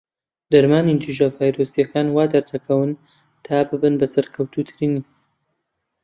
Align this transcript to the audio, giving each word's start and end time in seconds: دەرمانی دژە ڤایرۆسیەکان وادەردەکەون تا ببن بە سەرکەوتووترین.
دەرمانی 0.51 0.99
دژە 1.03 1.27
ڤایرۆسیەکان 1.37 2.07
وادەردەکەون 2.17 2.91
تا 3.45 3.55
ببن 3.69 3.93
بە 3.99 4.07
سەرکەوتووترین. 4.13 4.95